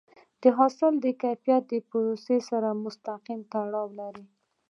د 0.41 0.43
حاصل 0.57 0.93
کیفیت 1.23 1.63
د 1.67 1.73
پروسس 1.89 2.41
سره 2.51 2.69
مستقیم 2.83 3.39
تړاو 3.51 3.87
لري. 3.99 4.25